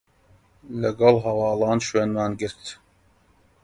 [0.81, 2.63] لەگەڵ هەواڵان شوێنمان گرت